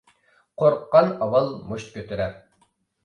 [0.61, 2.35] قورققان ئاۋۋال مۇشت كۆتۈرەر.